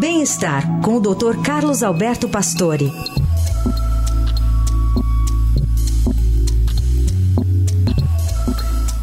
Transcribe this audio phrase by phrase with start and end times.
[0.00, 1.40] Bem-estar com o Dr.
[1.44, 2.90] Carlos Alberto Pastore.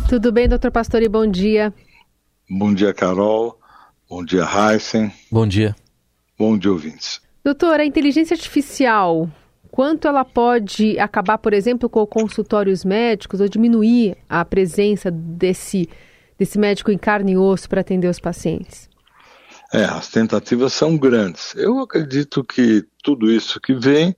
[0.09, 1.07] Tudo bem, doutor Pastore?
[1.07, 1.73] Bom dia.
[2.49, 3.57] Bom dia, Carol.
[4.09, 5.13] Bom dia, Heisen.
[5.31, 5.73] Bom dia.
[6.37, 7.21] Bom dia, ouvintes.
[7.41, 9.29] Doutor, a inteligência artificial,
[9.71, 15.87] quanto ela pode acabar, por exemplo, com consultórios médicos ou diminuir a presença desse,
[16.37, 18.90] desse médico em carne e osso para atender os pacientes?
[19.73, 21.55] É, as tentativas são grandes.
[21.55, 24.13] Eu acredito que tudo isso que vem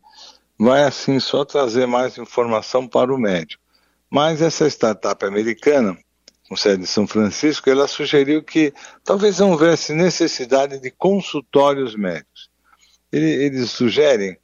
[0.57, 3.61] vai assim só trazer mais informação para o médico.
[4.09, 5.95] Mas essa startup americana,
[6.49, 12.49] com sede em São Francisco, ela sugeriu que talvez não houvesse necessidade de consultórios médicos.
[13.11, 14.37] Eles sugerem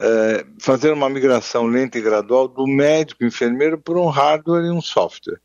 [0.00, 4.80] é, fazer uma migração lenta e gradual do médico enfermeiro por um hardware e um
[4.80, 5.40] software.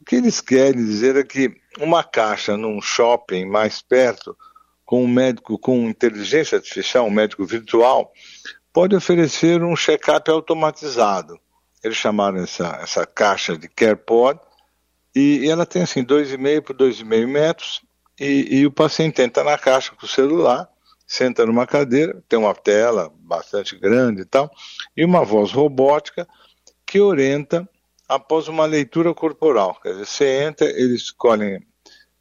[0.00, 4.36] O que eles querem dizer é que uma caixa num shopping mais perto,
[4.84, 8.12] com um médico com inteligência artificial, um médico virtual,
[8.72, 11.38] pode oferecer um check-up automatizado.
[11.82, 14.40] Eles chamaram essa, essa caixa de CarePod,
[15.14, 17.82] e, e ela tem assim 2,5 por 2,5 metros,
[18.18, 20.68] e, e o paciente entra na caixa com o celular,
[21.06, 24.50] senta numa cadeira, tem uma tela bastante grande e tal,
[24.96, 26.26] e uma voz robótica
[26.84, 27.68] que orienta
[28.08, 29.78] após uma leitura corporal.
[29.82, 31.60] Quer dizer, você entra, eles escolhem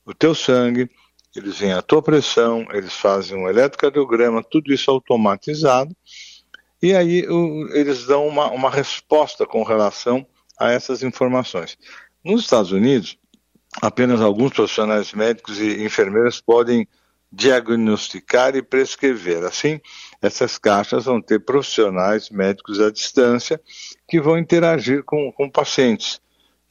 [0.06, 0.90] o teu sangue,
[1.36, 5.96] eles veem a tua pressão, eles fazem um eletrocardiograma, tudo isso automatizado,
[6.82, 10.26] e aí o, eles dão uma, uma resposta com relação
[10.60, 11.78] a essas informações.
[12.24, 13.18] Nos Estados Unidos,
[13.82, 16.88] apenas alguns profissionais médicos e enfermeiras podem
[17.32, 19.44] diagnosticar e prescrever.
[19.44, 19.80] Assim,
[20.22, 23.62] essas caixas vão ter profissionais médicos à distância
[24.08, 26.22] que vão interagir com, com pacientes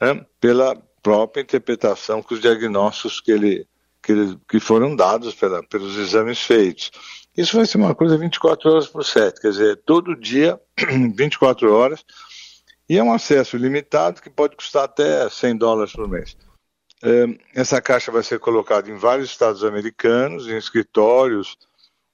[0.01, 3.67] né, pela própria interpretação com os diagnósticos que, ele,
[4.01, 6.91] que, ele, que foram dados pela, pelos exames feitos.
[7.35, 10.59] Isso vai ser uma coisa 24 horas por 7, quer dizer, todo dia,
[11.15, 12.03] 24 horas,
[12.89, 16.35] e é um acesso limitado que pode custar até 100 dólares por mês.
[17.53, 21.57] Essa caixa vai ser colocada em vários estados americanos, em escritórios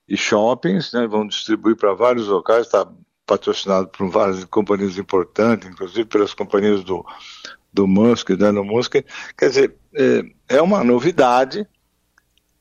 [0.08, 2.86] e shoppings, né, vão distribuir para vários locais, está
[3.26, 7.06] patrocinado por várias companhias importantes, inclusive pelas companhias do,
[7.72, 8.96] do Musk, da Elon Musk.
[9.38, 11.66] Quer dizer, é, é uma novidade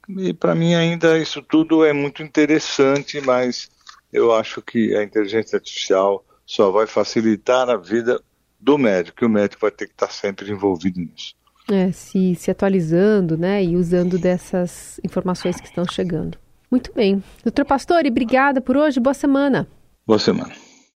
[0.09, 3.71] e para mim ainda isso tudo é muito interessante, mas
[4.13, 8.23] eu acho que a inteligência artificial só vai facilitar a vida
[8.61, 11.35] do médico, e o médico vai ter que estar sempre envolvido nisso.
[11.71, 16.37] É, se, se atualizando, né, e usando dessas informações que estão chegando.
[16.71, 17.23] Muito bem.
[17.45, 18.99] Doutor Pastore, obrigada por hoje.
[18.99, 19.69] Boa semana.
[20.07, 20.62] Boa semana.